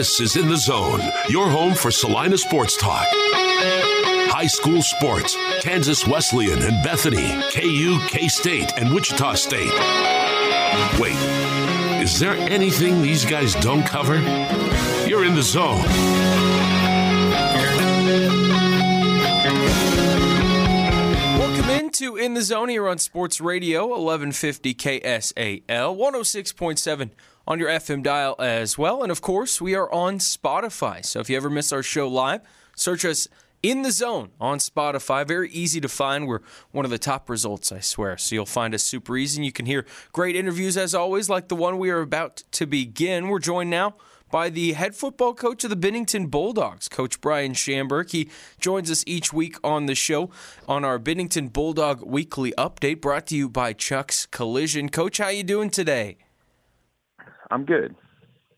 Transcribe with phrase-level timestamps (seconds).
[0.00, 3.06] This is In the Zone, your home for Salina Sports Talk.
[4.32, 9.70] High school sports, Kansas Wesleyan and Bethany, KU, K State, and Wichita State.
[10.98, 11.16] Wait,
[12.02, 14.16] is there anything these guys don't cover?
[15.06, 15.84] You're in the zone.
[21.38, 27.10] Welcome into In the Zone here on Sports Radio 1150 KSAL 106.7
[27.46, 29.02] on your FM dial as well.
[29.02, 31.04] And of course, we are on Spotify.
[31.04, 32.42] So if you ever miss our show live,
[32.76, 33.28] search us
[33.62, 35.26] in the zone on Spotify.
[35.26, 36.26] Very easy to find.
[36.26, 38.16] We're one of the top results, I swear.
[38.16, 39.38] So you'll find us super easy.
[39.38, 42.66] And you can hear great interviews as always, like the one we are about to
[42.66, 43.28] begin.
[43.28, 43.96] We're joined now
[44.30, 48.10] by the head football coach of the Bennington Bulldogs, Coach Bryan Shamburg.
[48.10, 50.30] He joins us each week on the show
[50.68, 54.88] on our Bennington Bulldog Weekly Update, brought to you by Chuck's Collision.
[54.88, 56.16] Coach, how you doing today?
[57.50, 57.94] I'm good.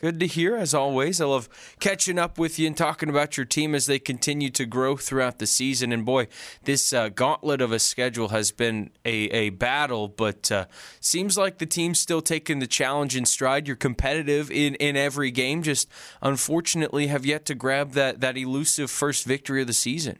[0.03, 1.21] Good to hear, as always.
[1.21, 1.49] I love
[1.79, 5.39] catching up with you and talking about your team as they continue to grow throughout
[5.39, 5.93] the season.
[5.93, 6.27] And boy,
[6.65, 10.67] this uh, gauntlet of a schedule has been a, a battle, but uh,
[10.99, 13.69] seems like the team's still taking the challenge in stride.
[13.69, 15.89] You're competitive in, in every game, just
[16.21, 20.19] unfortunately have yet to grab that, that elusive first victory of the season.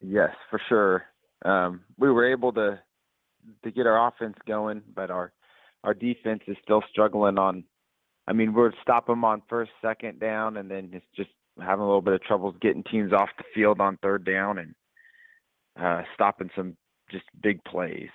[0.00, 1.04] Yes, for sure.
[1.44, 2.80] Um, we were able to
[3.62, 5.32] to get our offense going, but our
[5.84, 7.64] our defense is still struggling on
[8.28, 11.86] I mean, we're stop them on first, second down, and then it's just having a
[11.86, 14.74] little bit of trouble getting teams off the field on third down and
[15.80, 16.76] uh, stopping some
[17.10, 18.10] just big plays.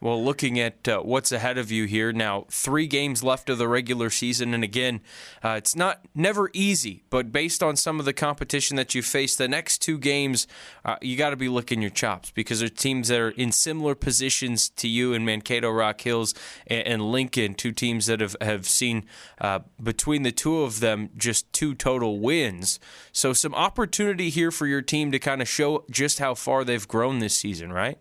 [0.00, 3.68] Well, looking at uh, what's ahead of you here now, three games left of the
[3.68, 5.00] regular season, and again,
[5.42, 9.36] uh, it's not never easy, but based on some of the competition that you face,
[9.36, 10.46] the next two games,
[10.84, 13.52] uh, you got to be licking your chops because there are teams that are in
[13.52, 16.34] similar positions to you in Mankato, Rock Hills,
[16.66, 19.06] and, and Lincoln, two teams that have have seen
[19.40, 22.78] uh, between the two of them just two total wins.
[23.12, 26.86] So, some opportunity here for your team to kind of show just how far they've
[26.86, 27.98] grown this season, right?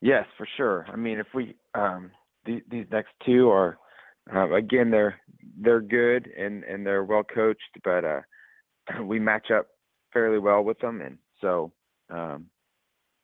[0.00, 0.86] Yes, for sure.
[0.92, 2.10] I mean, if we um,
[2.44, 3.78] these, these next two are
[4.34, 5.16] uh, again they're
[5.60, 8.20] they're good and and they're well coached, but uh,
[9.04, 9.66] we match up
[10.12, 11.72] fairly well with them, and so
[12.10, 12.46] um,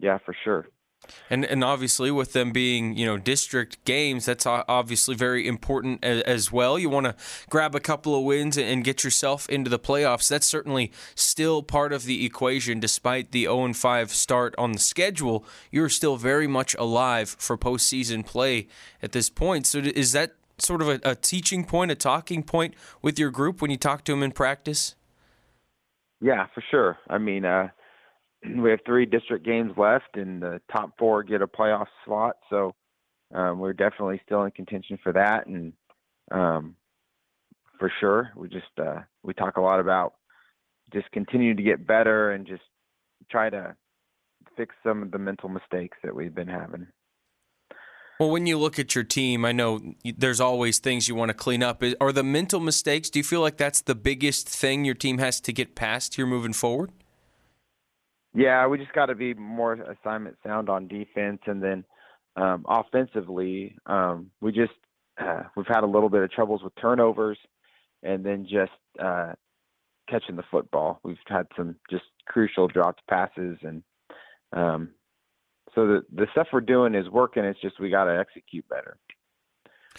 [0.01, 0.67] yeah, for sure.
[1.31, 6.53] And and obviously with them being you know district games, that's obviously very important as,
[6.53, 6.79] well.
[6.79, 7.15] You want to
[7.49, 10.29] grab a couple of wins and get yourself into the playoffs.
[10.29, 15.45] That's certainly still part of the equation, despite the 0 5 start on the schedule.
[15.71, 18.69] You're still very much alive for postseason play
[19.03, 19.67] at this point.
[19.67, 23.63] So is that sort of a, a teaching point, a talking point with your group
[23.63, 24.95] when you talk to them in practice?
[26.21, 26.99] Yeah, for sure.
[27.09, 27.45] I mean.
[27.45, 27.69] Uh,
[28.45, 32.37] we have three district games left, and the top four get a playoff slot.
[32.51, 32.75] So
[33.35, 35.73] um, we're definitely still in contention for that, and
[36.31, 36.77] um,
[37.79, 40.15] for sure, we just uh, we talk a lot about
[40.93, 42.63] just continue to get better and just
[43.31, 43.75] try to
[44.57, 46.87] fix some of the mental mistakes that we've been having.
[48.21, 51.35] Well, when you look at your team, I know there's always things you want to
[51.35, 51.83] clean up.
[52.01, 53.11] Are the mental mistakes?
[53.11, 56.27] Do you feel like that's the biggest thing your team has to get past here
[56.27, 56.93] moving forward?
[58.35, 61.85] Yeah, we just got to be more assignment sound on defense, and then
[62.37, 64.73] um, offensively, um, we just
[65.21, 67.39] uh, we've had a little bit of troubles with turnovers,
[68.03, 68.73] and then just
[69.03, 69.33] uh,
[70.09, 71.01] catching the football.
[71.05, 73.83] We've had some just crucial dropped passes, and
[74.53, 74.91] um,
[75.75, 77.45] so the the stuff we're doing is working.
[77.45, 78.97] It's just we got to execute better.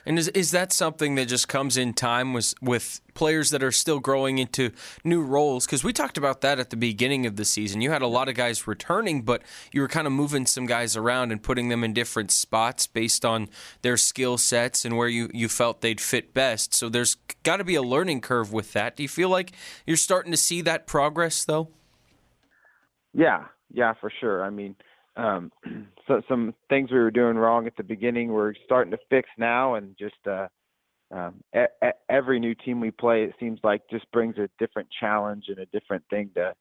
[0.06, 3.72] And is is that something that just comes in time with with players that are
[3.72, 4.72] still growing into
[5.04, 5.66] new roles?
[5.66, 7.82] Because we talked about that at the beginning of the season.
[7.82, 10.98] You had a lot of guys returning, but you were kind of moving some guys
[10.98, 13.50] around and putting them in different spots based on
[13.82, 16.74] their skill sets and where you, you felt they'd fit best.
[16.74, 18.98] So there's got to be a learning curve with that.
[18.98, 19.52] Do you feel like
[19.86, 21.70] you're starting to see that progress though?
[23.14, 24.44] Yeah, yeah, for sure.
[24.44, 24.76] I mean,
[25.16, 25.52] um,
[26.08, 29.76] so some things we were doing wrong at the beginning we're starting to fix now
[29.76, 30.48] and just uh,
[31.12, 31.44] um,
[32.10, 35.66] every new team we play it seems like just brings a different challenge and a
[35.68, 36.54] different thing to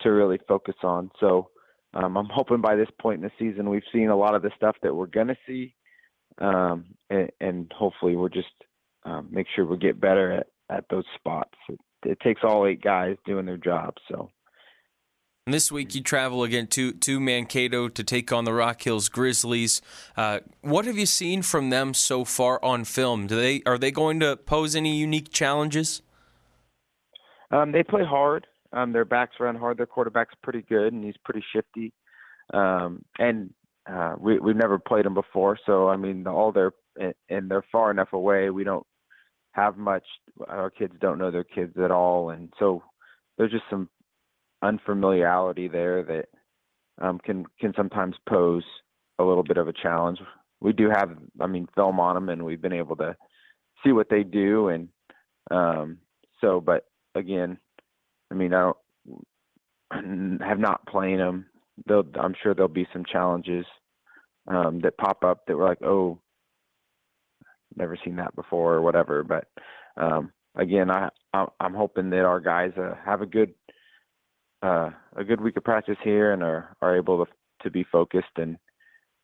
[0.00, 1.10] to really focus on.
[1.20, 1.50] So
[1.94, 4.50] um, i'm hoping by this point in the season we've seen a lot of the
[4.56, 5.74] stuff that we're to see
[6.38, 8.48] um, and, and, hopefully we'll just
[9.04, 11.54] um, make sure we get better at, at those spots.
[11.68, 14.30] It, it takes all eight guys doing their job so
[15.50, 19.08] and this week you travel again to to Mankato to take on the Rock Hills
[19.08, 19.82] Grizzlies.
[20.16, 23.26] Uh, what have you seen from them so far on film?
[23.26, 26.02] Do they are they going to pose any unique challenges?
[27.50, 28.46] Um, they play hard.
[28.72, 29.76] Um, their backs run hard.
[29.76, 31.92] Their quarterback's pretty good, and he's pretty shifty.
[32.54, 33.52] Um, and
[33.92, 36.70] uh, we we've never played them before, so I mean, all their
[37.28, 38.50] and they're far enough away.
[38.50, 38.86] We don't
[39.50, 40.04] have much.
[40.46, 42.84] Our kids don't know their kids at all, and so
[43.36, 43.88] there's just some
[44.62, 46.28] unfamiliarity there that
[47.00, 48.64] um, can can sometimes pose
[49.18, 50.18] a little bit of a challenge.
[50.60, 53.16] We do have, I mean, film on them, and we've been able to
[53.84, 54.88] see what they do, and
[55.50, 55.98] um,
[56.40, 56.60] so.
[56.60, 57.58] But again,
[58.30, 58.72] I mean, I
[59.92, 61.46] don't have not playing them.
[61.86, 63.64] They'll, I'm sure there'll be some challenges
[64.48, 66.20] um, that pop up that we're like, oh,
[67.76, 69.22] never seen that before or whatever.
[69.24, 69.46] But
[69.96, 73.54] um, again, I I'm hoping that our guys uh, have a good
[74.62, 77.30] uh, a good week of practice here and are are able to
[77.62, 78.56] to be focused and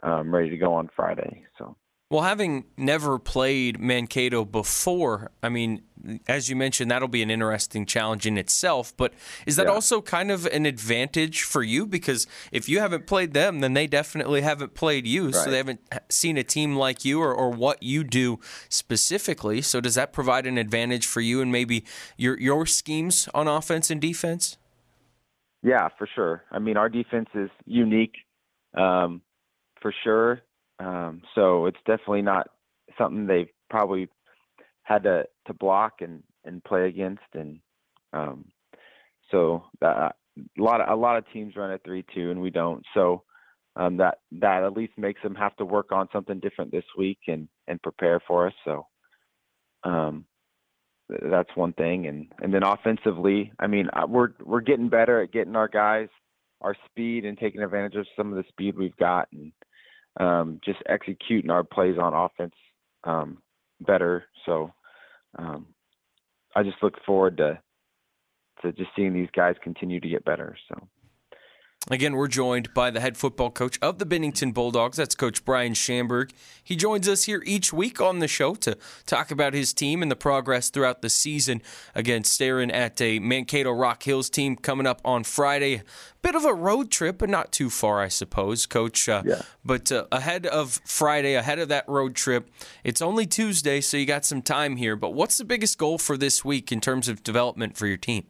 [0.02, 1.44] um, ready to go on Friday.
[1.58, 1.76] So.
[2.08, 5.82] Well, having never played Mankato before, I mean,
[6.28, 8.96] as you mentioned, that'll be an interesting challenge in itself.
[8.96, 9.12] But
[9.44, 9.72] is that yeah.
[9.72, 11.84] also kind of an advantage for you?
[11.84, 15.26] Because if you haven't played them, then they definitely haven't played you.
[15.26, 15.34] Right.
[15.34, 18.38] So they haven't seen a team like you or, or what you do
[18.68, 19.60] specifically.
[19.60, 21.84] So does that provide an advantage for you and maybe
[22.16, 24.58] your, your schemes on offense and defense?
[25.66, 26.44] Yeah, for sure.
[26.52, 28.14] I mean, our defense is unique
[28.74, 29.22] um,
[29.82, 30.42] for sure
[30.78, 32.48] um, so it's definitely not
[32.98, 34.08] something they've probably
[34.82, 37.22] had to, to block and, and play against.
[37.34, 37.60] And
[38.12, 38.46] um,
[39.30, 40.16] so that,
[40.58, 42.84] a lot of a lot of teams run a three two and we don't.
[42.92, 43.22] So
[43.74, 47.20] um, that that at least makes them have to work on something different this week
[47.28, 48.52] and and prepare for us.
[48.64, 48.86] So
[49.84, 50.26] um,
[51.08, 52.06] that's one thing.
[52.06, 56.08] And and then offensively, I mean, we're we're getting better at getting our guys
[56.62, 59.53] our speed and taking advantage of some of the speed we've got and
[60.19, 62.55] um, just executing our plays on offense
[63.05, 63.38] um,
[63.81, 64.25] better.
[64.47, 64.73] So
[65.38, 65.67] um,
[66.55, 67.58] I just look forward to
[68.62, 70.56] to just seeing these guys continue to get better.
[70.69, 70.88] So.
[71.88, 74.96] Again, we're joined by the head football coach of the Bennington Bulldogs.
[74.96, 76.32] That's Coach Bryan Shamburg.
[76.62, 80.10] He joins us here each week on the show to talk about his team and
[80.10, 81.62] the progress throughout the season.
[81.94, 85.82] Again, staring at a Mankato Rock Hills team coming up on Friday.
[86.22, 89.08] Bit of a road trip, but not too far, I suppose, Coach.
[89.08, 89.42] Uh, yeah.
[89.64, 92.50] But uh, ahead of Friday, ahead of that road trip,
[92.82, 94.96] it's only Tuesday, so you got some time here.
[94.96, 98.26] But what's the biggest goal for this week in terms of development for your team?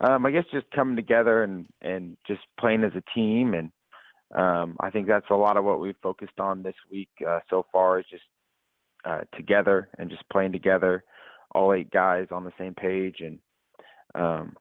[0.00, 3.70] Um, I guess just coming together and and just playing as a team, and
[4.34, 7.66] um, I think that's a lot of what we've focused on this week uh, so
[7.72, 8.22] far is just
[9.04, 11.04] uh, together and just playing together,
[11.52, 13.38] all eight guys on the same page, and
[14.14, 14.54] um,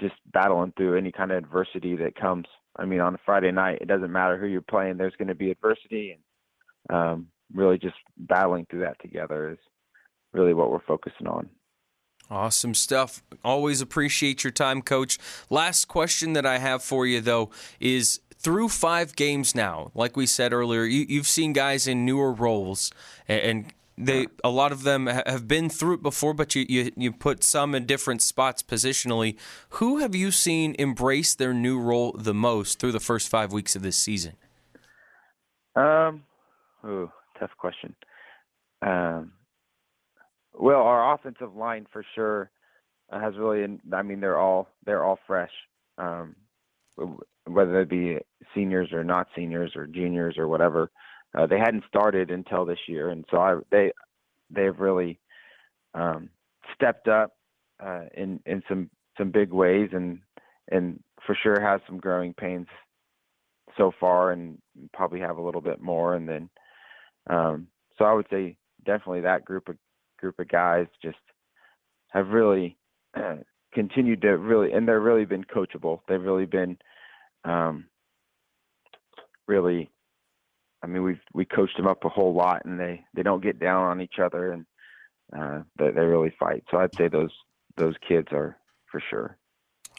[0.00, 2.46] just battling through any kind of adversity that comes.
[2.76, 4.96] I mean, on a Friday night, it doesn't matter who you're playing.
[4.96, 6.16] There's going to be adversity,
[6.88, 9.58] and um, really just battling through that together is
[10.32, 11.48] really what we're focusing on.
[12.32, 13.22] Awesome stuff.
[13.44, 15.18] Always appreciate your time, Coach.
[15.50, 20.24] Last question that I have for you, though, is through five games now, like we
[20.24, 22.90] said earlier, you, have seen guys in newer roles,
[23.28, 23.66] and
[23.98, 27.44] they a lot of them have been through it before, but you, you, you put
[27.44, 29.36] some in different spots positionally.
[29.72, 33.76] Who have you seen embrace their new role the most through the first five weeks
[33.76, 34.36] of this season?
[35.76, 36.22] Um,
[36.82, 37.94] oh, tough question.
[38.80, 39.32] Um,
[40.62, 42.48] well, our offensive line for sure
[43.10, 43.66] uh, has really.
[43.92, 45.50] I mean, they're all they're all fresh,
[45.98, 46.36] um,
[47.46, 48.18] whether they be
[48.54, 50.92] seniors or not seniors or juniors or whatever.
[51.36, 53.90] Uh, they hadn't started until this year, and so I they
[54.50, 55.18] they've really
[55.94, 56.28] um,
[56.76, 57.32] stepped up
[57.84, 58.88] uh, in in some
[59.18, 60.20] some big ways, and
[60.70, 62.68] and for sure has some growing pains
[63.76, 64.58] so far, and
[64.92, 66.48] probably have a little bit more, and then
[67.28, 67.66] um,
[67.98, 69.76] so I would say definitely that group of
[70.22, 71.18] group of guys just
[72.10, 72.78] have really
[73.14, 73.36] uh,
[73.74, 76.00] continued to really, and they've really been coachable.
[76.08, 76.78] They've really been
[77.44, 77.86] um,
[79.46, 79.90] really.
[80.84, 83.60] I mean, we've we coached them up a whole lot, and they they don't get
[83.60, 84.66] down on each other, and
[85.36, 86.64] uh, they they really fight.
[86.70, 87.32] So I'd say those
[87.76, 88.56] those kids are
[88.90, 89.36] for sure.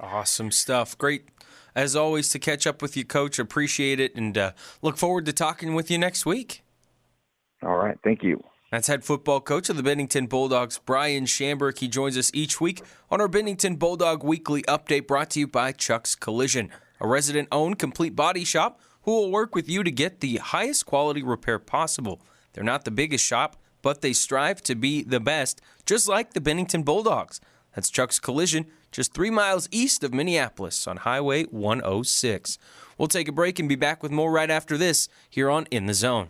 [0.01, 0.98] Awesome stuff.
[0.98, 1.30] Great
[1.75, 3.39] as always to catch up with you, Coach.
[3.39, 4.51] Appreciate it, and uh,
[4.82, 6.63] look forward to talking with you next week.
[7.63, 7.98] All right.
[8.03, 8.44] Thank you.
[8.74, 11.77] That's head football coach of the Bennington Bulldogs, Bryan Shamburg.
[11.77, 15.74] He joins us each week on our Bennington Bulldog Weekly Update brought to you by
[15.74, 20.22] Chuck's Collision, a resident owned complete body shop who will work with you to get
[20.22, 22.20] the highest quality repair possible.
[22.53, 26.42] They're not the biggest shop, but they strive to be the best, just like the
[26.42, 27.39] Bennington Bulldogs.
[27.75, 32.58] That's Chuck's Collision, just three miles east of Minneapolis on Highway 106.
[32.98, 35.86] We'll take a break and be back with more right after this here on In
[35.86, 36.30] the Zone.